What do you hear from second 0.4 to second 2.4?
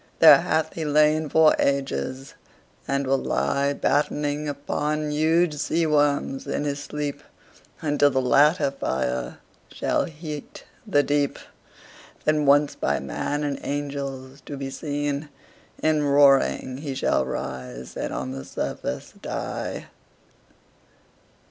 hath he lain for ages,